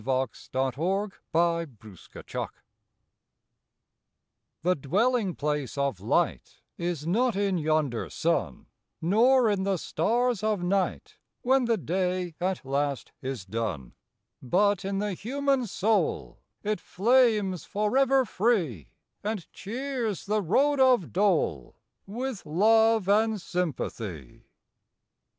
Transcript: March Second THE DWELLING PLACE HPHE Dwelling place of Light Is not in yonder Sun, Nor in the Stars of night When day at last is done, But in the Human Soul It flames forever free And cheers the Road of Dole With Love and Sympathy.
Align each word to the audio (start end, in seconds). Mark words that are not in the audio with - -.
March 0.03 0.49
Second 0.51 1.11
THE 1.31 1.67
DWELLING 1.75 1.75
PLACE 1.75 2.07
HPHE 2.15 2.49
Dwelling 4.81 5.35
place 5.35 5.77
of 5.77 5.99
Light 5.99 6.63
Is 6.75 7.05
not 7.05 7.35
in 7.35 7.59
yonder 7.59 8.09
Sun, 8.09 8.65
Nor 8.99 9.47
in 9.47 9.61
the 9.61 9.77
Stars 9.77 10.41
of 10.41 10.63
night 10.63 11.17
When 11.43 11.65
day 11.65 12.33
at 12.41 12.65
last 12.65 13.11
is 13.21 13.45
done, 13.45 13.93
But 14.41 14.83
in 14.83 14.97
the 14.97 15.13
Human 15.13 15.67
Soul 15.67 16.41
It 16.63 16.81
flames 16.81 17.65
forever 17.65 18.25
free 18.25 18.87
And 19.23 19.47
cheers 19.53 20.25
the 20.25 20.41
Road 20.41 20.79
of 20.79 21.13
Dole 21.13 21.75
With 22.07 22.43
Love 22.43 23.07
and 23.07 23.39
Sympathy. 23.39 24.47